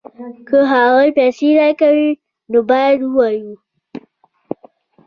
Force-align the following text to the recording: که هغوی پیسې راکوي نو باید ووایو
که 0.47 0.57
هغوی 0.73 1.09
پیسې 1.17 1.47
راکوي 1.59 2.09
نو 2.51 2.59
باید 2.69 2.99
ووایو 3.03 3.51